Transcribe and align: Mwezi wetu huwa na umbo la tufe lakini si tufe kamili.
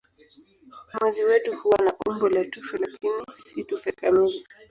Mwezi 1.01 1.23
wetu 1.23 1.57
huwa 1.57 1.77
na 1.85 1.93
umbo 2.09 2.29
la 2.29 2.45
tufe 2.45 2.77
lakini 2.77 3.25
si 3.45 3.63
tufe 3.63 3.91
kamili. 3.91 4.45